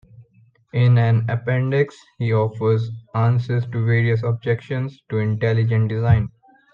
[0.73, 6.29] In an appendix, he offers answers to various objections to intelligent design.